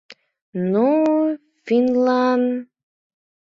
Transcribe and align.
Но 0.71 0.87
финнлан?.. 1.65 2.41